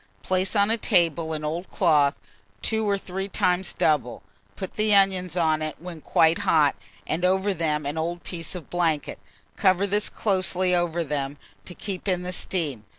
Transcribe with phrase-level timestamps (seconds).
[0.23, 2.19] Place on a table an old cloth,
[2.63, 4.23] 2 or 3 times double;
[4.55, 8.71] put the onions on it when quite hot, and over them an old piece of
[8.71, 9.19] blanket;
[9.57, 12.83] cover this closely over them, to keep in the steam.